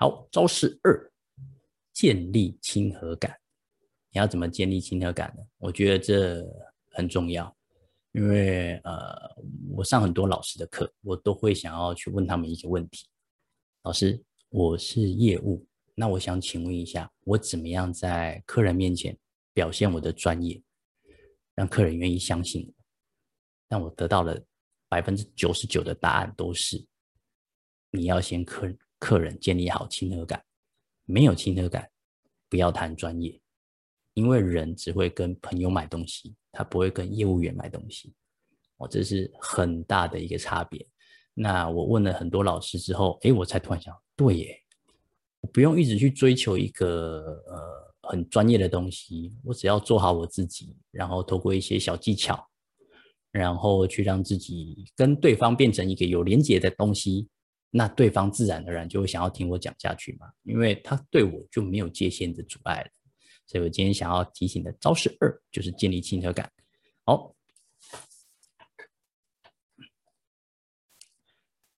[0.00, 1.12] 好，招式二，
[1.92, 3.38] 建立亲和感。
[4.10, 5.44] 你要怎么建立亲和感呢？
[5.58, 6.42] 我觉得这
[6.88, 7.54] 很重要，
[8.12, 9.14] 因为呃，
[9.68, 13.06] 我上很多老师的课，我都会想要去问他们一个问题：
[13.82, 14.18] 老师，
[14.48, 19.14] 我是业务，那我想请问一下，我怎么样在客人面前
[19.52, 20.58] 表现我的专业，
[21.54, 22.84] 让客人愿意相信我？
[23.68, 24.42] 但我得到了
[24.88, 26.82] 百分之九十九的答案都是：
[27.90, 28.66] 你要先客
[29.00, 30.40] 客人建立好亲和感，
[31.06, 31.90] 没有亲和感，
[32.48, 33.40] 不要谈专业。
[34.14, 38.12] 因为人只会跟朋友买东西，他不会跟业务员买东西，
[38.76, 40.86] 哦，这是很大的一个差别。
[41.32, 44.60] 那我问了很多老师之后，哎，我才突然想，对耶，
[45.52, 52.46] 不用一直去追求一个呃很专业的东西，我只要做好我自己，然后透过一些小技巧，
[53.30, 57.28] 然后去让自己跟对方变成一个有连结的东西，
[57.70, 62.90] 那对方自然而然就会想要听我讲下去嘛，因为他对我就没有界限的阻碍了。
[63.46, 66.50] 所以我今天想要提醒的招式二就是建立亲和感。
[67.04, 67.34] 好，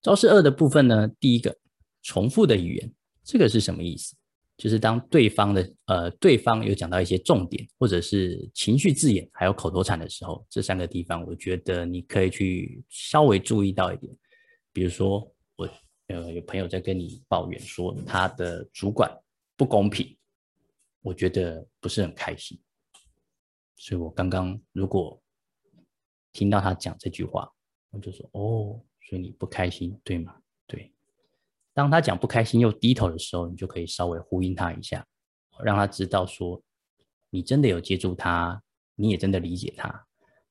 [0.03, 1.57] 招式二的部分呢，第一个
[2.03, 2.93] 重复的语言，
[3.25, 4.15] 这个是什么意思？
[4.59, 14.15] 就是当对方的呃对方有讲到一些重点，或者是情绪字眼，还有口头禅的时候，这三个地方，我觉得你可以去稍微注意到一点。
[14.75, 15.32] 比如说，
[16.09, 19.11] 呃有朋友在跟你抱怨说他的主管
[19.57, 20.17] 不公平。
[21.05, 22.57] 我觉得不是很开心，
[23.75, 25.21] 所以我刚刚如果
[26.33, 27.53] 听到他讲这句话，
[27.91, 30.93] 我就说：“哦，所以你不开心，对吗？”对。
[31.75, 35.05] 当他讲不开心又低头的时候，你就可以稍微呼应他一下，
[35.65, 36.63] 让他知道说
[37.31, 38.63] 你真的有接住他，
[38.95, 39.89] 你也真的理解他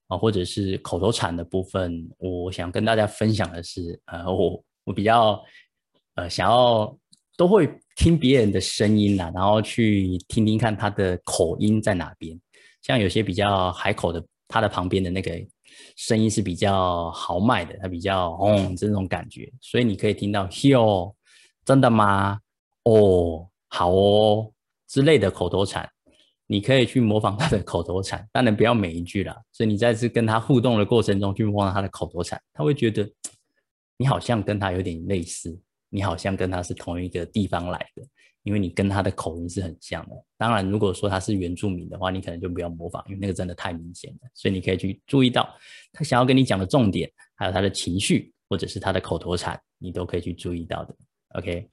[0.08, 0.18] 啊。
[0.18, 5.42] 或者是口头禅的部分，我想跟大家分享的是，呃，我比较
[6.16, 6.97] 呃想要
[7.38, 7.70] 都会。
[7.97, 12.39] 听别人的声音呐，然后去听听看他的口音在哪边。
[12.81, 15.32] 像有些比较海口的，他的旁边的那个
[15.98, 19.52] 声音是比较豪迈的，他比较哦这种感觉。
[19.61, 21.14] 所以你可以听到 “Here”，
[21.64, 22.39] 真的吗？
[22.86, 24.52] 哦，好哦
[24.87, 25.87] 之类的口头禅，
[26.48, 29.37] 你可以去模仿他的口头禅，当然不要每一句啦。
[29.52, 33.08] 所以你在次跟他互动的过程中去模仿他的口头禅，他会觉得
[34.02, 35.56] 你好像跟他有点类似。
[35.94, 38.02] 你好像跟他是同一个地方来的，
[38.44, 40.16] 因为你跟他的口音是很像的。
[40.38, 44.30] 当然，如果说他是原住民的话，你可能就不要模仿，因为那个真的太明显了。
[44.34, 45.54] 所以你可以去注意到
[45.92, 50.95] 他想要跟你讲的重点，还有他的情绪，或者是他的口头禅，你都可以去注意到的。
[51.36, 51.70] OK，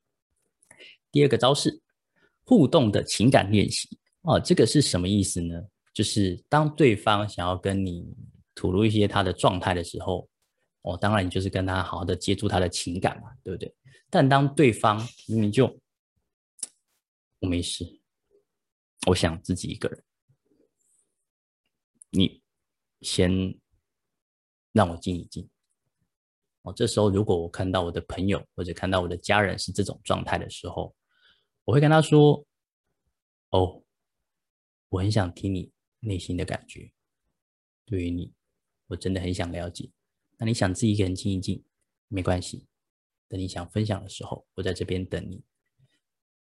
[1.13, 1.81] 第二个招式，
[2.45, 3.89] 互动的情感练习
[4.23, 5.63] 哦，这个是什么意思呢？
[5.95, 8.05] 就是当对方想要跟你
[8.57, 10.29] 吐露一些他的状态的时候，
[10.83, 13.75] 哦，当然你就是跟他好好的接触他的情感嘛，对不对？
[14.09, 14.97] 但当对方
[15.27, 15.67] 明明就
[17.41, 17.85] 我没事，
[19.07, 20.05] 我想自己一个人，
[22.11, 22.43] 你
[23.03, 23.31] 先
[24.73, 25.49] 让我静一静。
[26.63, 30.95] 哦，这时候如果我看到我的朋友或者看到我的家人是这种状态的时候，
[31.65, 32.45] 我会跟他说
[33.51, 33.83] ：“哦，
[34.89, 36.91] 我很想听你内心的感觉，
[37.85, 38.33] 对于你，
[38.87, 39.91] 我真的很想了解。
[40.39, 41.63] 那你想自己一个人静一静，
[42.09, 42.67] 没关系。”
[43.29, 45.45] 等你想分享的时候，我在这边等你。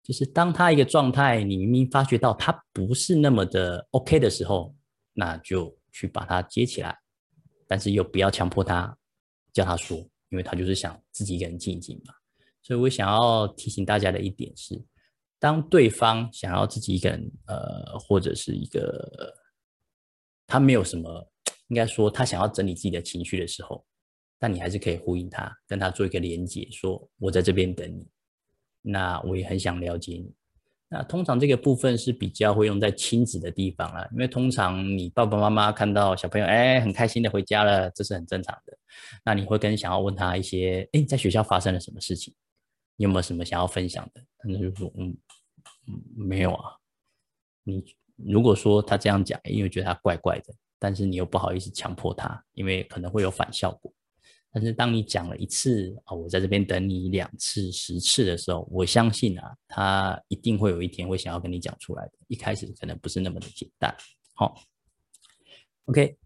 [0.00, 4.74] 就是当他一个状态，你明明发觉到他不是那么的 OK 的时候，
[5.12, 6.96] 那就去把他接起来，
[7.66, 8.96] 但是又不要强迫他
[9.52, 12.14] 叫他说，因为他就是想自己一个人静一静嘛。
[12.62, 14.80] 所以我想要提醒大家的一点是，
[15.38, 19.34] 当对方想要自己一个人，呃，或者是一个
[20.46, 21.30] 他没有什么，
[21.68, 23.84] 应该说他想要整理自己的情绪的时候。
[24.40, 28.06] 但你还是可以呼应他，跟他做一个连接，说我在这边等你。
[28.82, 30.32] 那我也很想了解你。
[30.88, 38.78] 那通常这个部分是比较会用在亲子的地方啦，因为通常你爸爸妈妈看到小朋友哎很开心的回家了，这是很正常的。
[39.24, 42.32] 那你会跟想要问他一些，哎，在学校发生了什么事情？
[42.94, 44.24] 你有没有什么想要分享的？
[44.38, 45.16] 他就说，嗯，
[46.16, 46.76] 没有啊。
[47.64, 47.84] 你
[48.16, 53.92] 如果说他这样讲，因为觉得他怪怪的，但是你又不好意思强迫他，因为可能会有反效果。
[54.50, 62.12] 但是当你讲了一次啊，我在这边等你两次、十次的时候，我相信啊，他一定会有一天会想要跟你讲出来的。
[62.28, 63.94] 一开始可能不是那么的简单。
[64.34, 64.58] 好
[65.84, 66.16] ，OK，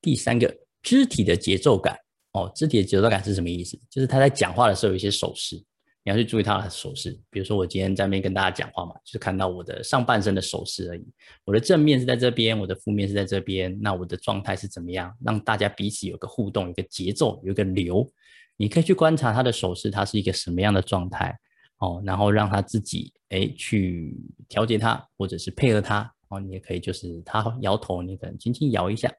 [0.00, 1.98] 第三个肢体的节奏感
[2.32, 3.76] 哦，肢体的节奏感是什么意思？
[3.90, 5.62] 就是他在讲话的时候有一些手势。
[6.04, 11.06] 你要去注意他的手势，比如说我今天在那边跟大家讲话嘛，就是看到我的上半身的手势而已。
[11.44, 15.16] 我的正面是在这边，我的负面是在这边，那我的状态是怎么样？
[15.24, 18.10] 让大家彼此有个互动，有个节奏，有个流。
[18.56, 21.38] 你可以去观察他的手势，他是一个什么样的状态
[21.78, 24.16] 哦，然后让他自己哎去
[24.48, 29.12] 调节他，或者是配合他哦，你也可以就是他摇头，你可能轻轻摇一下。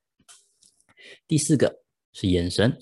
[1.28, 1.82] 第四个
[2.14, 2.78] 是眼神，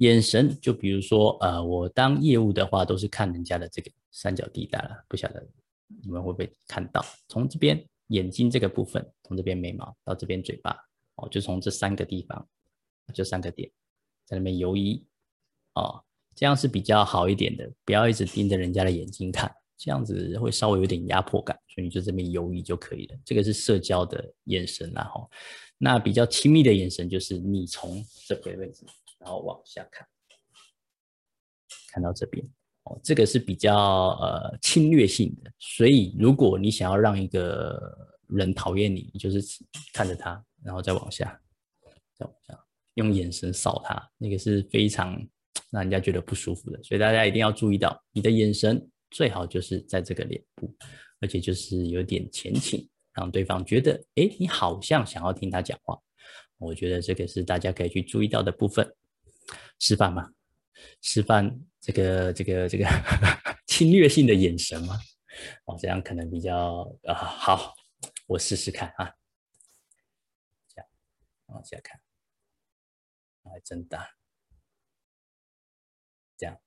[0.00, 5.46] 眼神就比如说呃，我当业务的话都是看人家的这个三角地带了，不晓得
[6.02, 10.76] 你们会不会看到，从这边眼睛这个部分，从这边眉毛到这边嘴巴，
[11.16, 12.48] 哦，就从这三个地方，
[13.14, 13.70] 就三个点
[14.26, 15.04] 在那边游移，
[15.74, 16.02] 哦。
[16.36, 23.18] 这样是比较好一点的，不要一直盯着人家的眼睛看，这样子会稍微有点压迫感，所以你就这边游移就可以了。
[23.24, 25.28] 这个是社交的眼神啦，哈。
[25.76, 28.86] 那比较亲密的眼神就是你从这个位置，
[29.20, 30.04] 然后往下看，
[31.92, 32.44] 看到这边，
[32.84, 33.76] 哦，这个是比较
[34.20, 35.52] 呃侵略性的。
[35.58, 37.80] 所以如果你想要让一个
[38.26, 39.40] 人讨厌你，你就是
[39.92, 41.40] 看着他，然后再往下，
[42.16, 42.58] 再往下，
[42.94, 45.24] 用眼神扫他，那个是非常。
[45.70, 50.74] 让人家觉得不舒服的，所以大家一定要注意到，你的眼神最好就是在这个脸部，
[51.20, 55.96] 而且就是有点前倾，让对方觉得，哎，你好像想要听他讲话。
[56.58, 58.84] 我觉得这个是大家可以去注意到的部分。
[59.80, 60.30] 示范吗？
[61.02, 62.86] 示范这个这个这个
[63.66, 64.96] 侵略性的眼神吗？
[65.64, 67.74] 哦，这样可能比较啊好，
[68.26, 69.14] 我试试看啊。
[70.68, 70.88] 这样，
[71.46, 72.00] 往下看，
[73.44, 74.08] 还真大。
[76.36, 76.58] 这样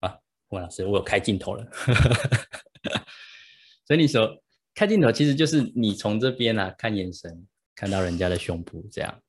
[0.00, 0.18] 啊，
[0.48, 1.66] 吴老师，我有开镜头了，
[3.86, 4.42] 所以你说
[4.74, 9.22] 开镜头其实就是你从这边啊看眼神，看到人家的胸部，这样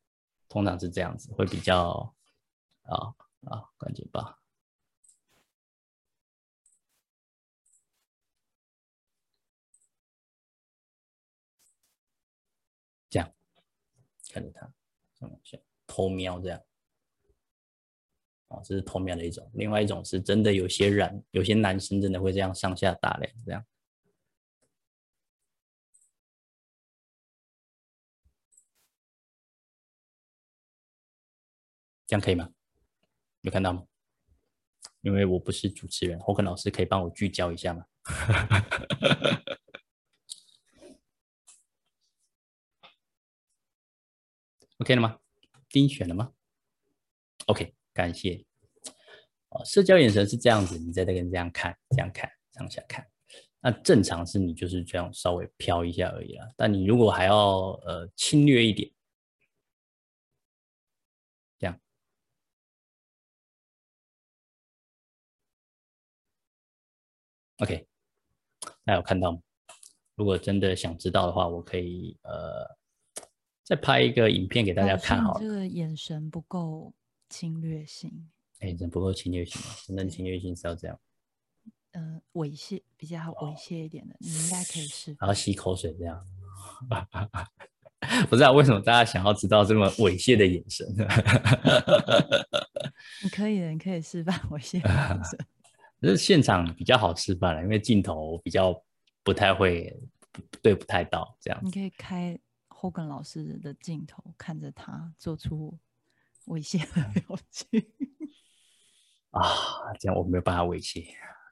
[0.55, 2.15] 通常是这样子，会比较
[2.83, 2.95] 啊
[3.41, 4.39] 啊，关键吧，
[13.09, 13.29] 这样
[14.31, 14.73] 看着他，
[15.85, 16.61] 偷瞄这样。
[18.47, 23.65] 哦，这是偷瞄的一种，另外一种是真的，有些人有些男生真的会这样上下打量，这样，
[32.07, 32.49] 这样可以吗？
[33.41, 33.85] 有看到吗？
[35.01, 37.85] 因为我不是主持人，霍肯老师可以帮我聚焦一下吗？
[44.79, 45.19] OK 了吗？
[45.69, 46.33] 丁选了吗
[47.47, 47.73] ？OK。
[47.93, 48.43] 感谢，
[49.47, 53.07] 哦，社交眼神是这样子，你在这边这样看，这样看，上下看。
[53.61, 56.45] 那正常是你就是这样稍微飘一下而已啦。
[56.57, 58.91] 但你如果还要呃侵略一点，
[67.57, 67.87] ，OK，
[68.83, 69.39] 大家有看到吗？
[70.15, 72.65] 如果真的想知道的话，我可以呃
[73.63, 75.23] 再拍一个影片给大家看。
[75.23, 76.93] 好了，这个眼神不够。
[77.27, 78.29] 侵略性，
[78.59, 79.75] 哎，真不够侵略性啊！
[79.87, 80.97] 真正侵略性是要这样，
[81.93, 85.17] 嗯，猥亵比较好，猥亵一点的，你应该可以试。
[85.19, 86.23] 然后吸口水这样，
[88.29, 90.87] 不知道为什么大家想要知道这么猥亵的眼神？
[93.23, 95.39] 你可以的，你可以示范猥亵眼神。
[96.01, 98.79] 是现场比较好示范了，因为镜头比较
[99.23, 99.95] 不太会
[100.61, 101.59] 对不太到这样。
[101.63, 102.37] 你可以开
[102.69, 105.77] Hogan 老师的镜头，看着他做出。
[106.47, 107.83] 猥亵的表情
[109.31, 109.41] 啊，
[109.99, 111.03] 这样我没有办法猥亵，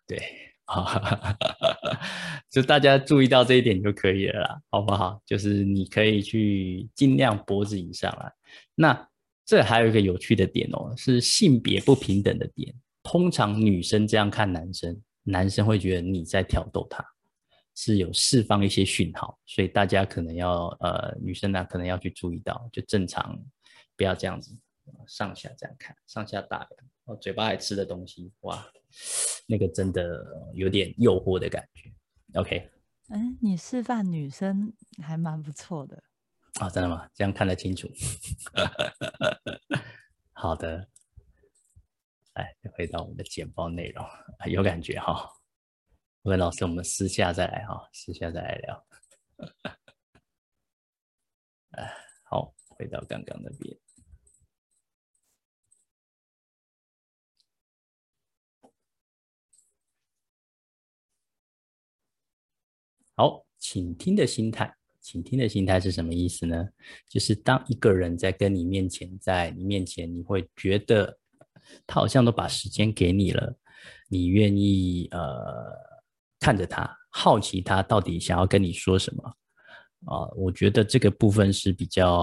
[0.06, 0.19] 对
[0.66, 1.36] 啊，
[2.47, 5.19] 就大家注意到这一点就可以了啦，好不好？
[5.26, 8.31] 就是你可以去尽量脖子以上啦。
[8.76, 9.09] 那
[9.44, 12.76] 这还有一个有趣的点哦，是性别不平等的点。
[13.04, 17.06] 通常女生这样看男生，男生会觉得你在挑逗他，
[17.76, 23.38] 是有释放一些讯号，所以大家可能要呃，女生呢可能要去注意到，就正常
[23.95, 24.57] 不要这样子。
[25.07, 26.69] 上下这样看，上下打量，
[27.06, 28.66] 哦，嘴巴还吃的东西，哇，
[29.48, 31.90] 那个真的有点诱惑的感觉。
[32.33, 32.69] OK，
[33.07, 36.04] 嗯，你示范女生还蛮不错的
[36.60, 37.07] 啊，真的吗？
[37.14, 37.90] 这样看得清楚。
[40.33, 40.86] 好的，
[42.33, 44.06] 来回到我们的简报内容，
[44.52, 45.30] 有感觉哈。
[46.23, 48.87] 各位老师，我们私下再来哈，私下再来聊。
[51.71, 53.78] 哎，好，回到刚刚那边。
[63.16, 66.69] 好，倾听的心态，倾听的心态是什么意思呢？
[67.07, 71.19] 就是当一个人在跟你面前，在你面前，你会觉得
[71.86, 73.56] 他好像都把时间给你了，
[74.10, 75.22] 你愿意呃
[76.40, 79.24] 看着他，好奇他到底想要跟你说什么，
[80.06, 82.16] 啊，我觉得这个部分是比较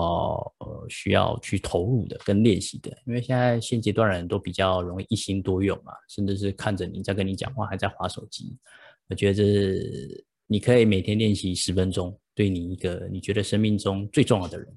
[0.58, 8.56] 呃需要去投入的跟练习的，因为现在现阶段人都比较容易一心多用嘛，甚至是看着你在跟你讲话还在划手机。
[9.08, 9.42] 我觉得
[10.46, 14.68] 你可以每天练习十分钟，对你一个你觉得生命中最重要的人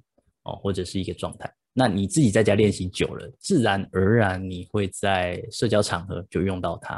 [0.43, 6.95] 哦，或者是一个状态，那你自己在家练习久了，自然而然你会在社交场合就用到它。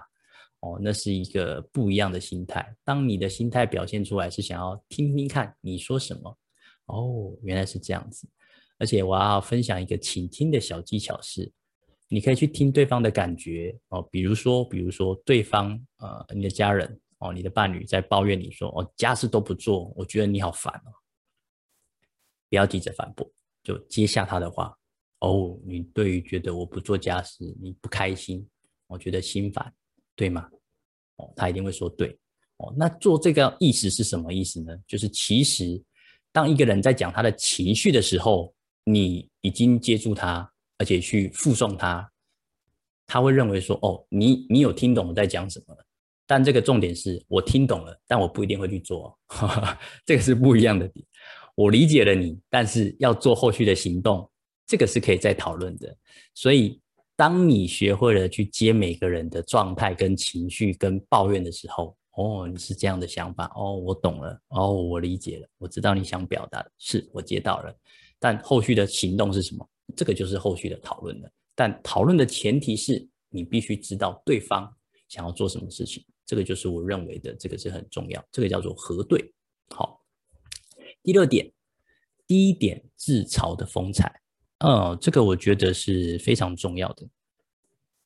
[0.59, 2.75] 哦，那是一个不一样的心态。
[2.83, 6.37] 当你的心态表现出来是想要听听看你说什么，
[6.87, 8.27] 哦，原来是这样子。
[8.77, 11.49] 而且我要分享一个倾听的小技巧是，
[12.09, 14.01] 你可以去听对方的感觉哦。
[14.11, 20.91] 比如说，比如说对方呃，你的家人哦，你的伴侣在抱怨你说哦，家事都不做，我觉得你好烦哦。
[22.49, 23.29] 不要急着反驳，
[23.65, 24.73] 就接下他的话。
[25.19, 28.47] 哦，你对于觉得我不做家事你不开心，
[28.85, 29.73] 我觉得心烦，
[30.15, 30.47] 对吗？
[31.15, 32.17] 哦，他一定会说对。
[32.57, 34.77] 哦，那做这个意思是什么意思呢？
[34.85, 35.81] 就是其实
[36.31, 38.53] 当一个人在讲他的情绪的时候，
[38.83, 42.07] 你已经接住他，而且去附送他，
[43.07, 45.75] 他会认为说，哦，你你有听懂我在讲什么。
[46.27, 49.17] 但这个重点是我听懂了，但我不一定会去做，
[50.05, 51.05] 这个是不一样的点。
[51.55, 54.29] 我理解了你，但是要做后续的行动，
[54.67, 55.97] 这个是可以再讨论的。
[56.33, 56.79] 所以。
[57.17, 67.73] 当你学会了去接每个人的状态、跟情绪、跟抱怨的时候，哦，你是这样的想法，哦，我懂了，哦，我理解了，我知道你想表达的是，我接到了。
[68.19, 69.65] 但后续的行动是什么？
[69.95, 71.31] 这个就是后续的讨论了。
[71.55, 74.69] 但讨论的前提是你必须知道对方
[75.07, 79.33] 想要做什么事情，这个就是我认为的，这个是很重要，这个叫做核对。
[79.69, 80.04] 好，
[81.05, 81.51] 第六点，
[82.25, 84.19] 第一点自嘲的风采。
[84.57, 87.07] 嗯，这个我觉得是非常重要的。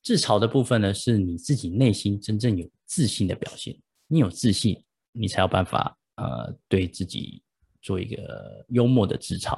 [0.04, 3.74] 自嘲的部分呢，是你自己内心真正有自信的表现。
[4.08, 7.42] 你有自信，你才有办法呃，对自己
[7.82, 9.56] 做一个幽默的自嘲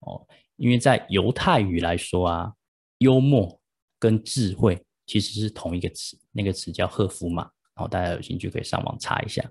[0.00, 0.26] 哦。
[0.56, 2.52] 因为在犹太语来说啊，
[2.98, 3.60] 幽默
[3.96, 7.48] 跟智慧其实是同一个词，那个词叫赫夫嘛。
[7.76, 9.48] 然后大家有兴趣可以上网查一下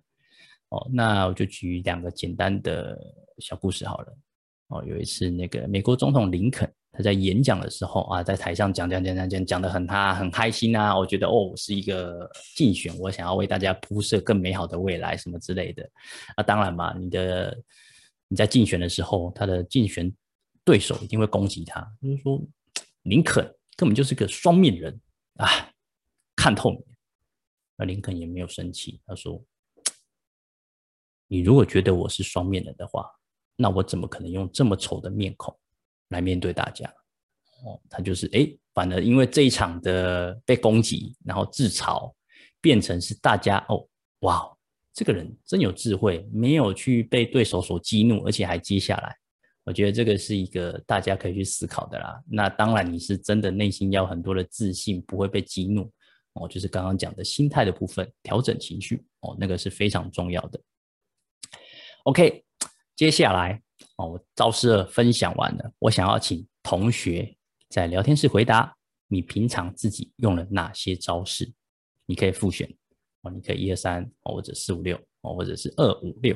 [0.71, 0.89] 哦。
[0.91, 2.99] 那我就举两个简单的
[3.37, 4.17] 小故事好了。
[4.67, 15.89] 哦，有一次那个美国总统林肯他在演讲的时候啊，在台上讲讲讲讲讲讲的很他很开心啊，我觉得哦是一个竞选，我想要为大家铺设更美好的未来什么之类的。
[16.35, 17.57] 啊，当然嘛，你的
[18.29, 20.11] 你在竞选的时候，他的竞选
[20.63, 22.41] 对手一定会攻击他，就是说
[23.03, 23.43] 林肯
[23.75, 24.97] 根本就是个双面人
[25.35, 25.47] 啊，
[26.35, 26.79] 看透你。
[27.77, 29.41] 那林肯也没有生气，他说
[31.31, 33.09] ：“你如果觉得我是双面人的话。”
[33.57, 35.55] 那我怎么可能用这么丑的面孔
[36.09, 36.87] 来面对大家？
[37.63, 42.11] 哦，他就是哎，反而因为这一场的被攻击，然后自嘲，
[42.59, 43.87] 变成是大家哦，
[44.21, 44.51] 哇，
[44.93, 49.15] 这个人真有智慧，没有去被对手所激怒，而且还接下来。
[49.63, 52.19] 我觉得这个是一个大家可以去思考的啦。
[52.27, 55.91] 那当然，你是真的内心要很多的自信，不会被激怒
[56.33, 60.59] 哦，就是刚刚讲的心态的部分，调整情绪哦，那个是非常重要的。
[62.03, 62.43] OK。
[62.93, 63.59] 接下来
[63.95, 67.35] 哦，我招式分享完了，我想要请同学
[67.67, 68.75] 在聊天室回答，
[69.07, 71.51] 你平常自己用了哪些招式？
[72.05, 72.71] 你可以复选
[73.21, 76.35] 哦，你可以一二三哦，或者四五六哦，或者是二五六，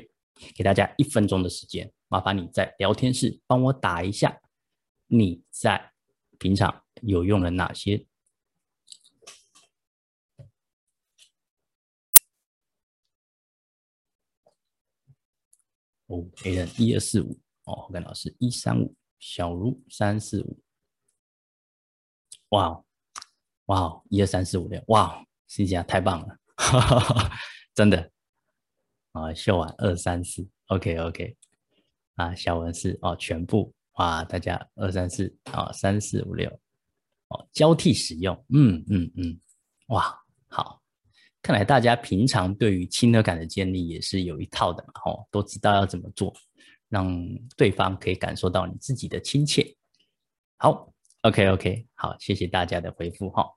[0.56, 4.36] 给大家一分钟的时间，麻烦你在聊天室帮我打一下，
[5.06, 5.92] 你在
[6.40, 8.04] 平常有用了哪些？
[16.08, 20.60] 哦，A 人一二四五哦，跟老师一三五，小茹三四五，
[22.50, 22.84] 哇
[23.66, 26.38] 哇，一二三四五六，哇，思佳太棒了，
[27.74, 28.12] 真的
[29.14, 31.36] 啊，秀完二三四，OK OK，
[32.16, 36.48] 啊，小文是哦，全部哇，大家二三四啊，三四五六，
[37.30, 39.40] 哦，交替使用，嗯嗯嗯，
[39.88, 40.85] 哇，好。
[41.46, 46.34] 看来大家平常对于亲和感的建立也是有一套的嘛，吼，都知道要怎么做，
[46.90, 47.16] 让
[47.56, 49.64] 对方可以感受到你自己的亲切。
[50.58, 53.48] 好，OK OK，好，谢谢大家的回复哈。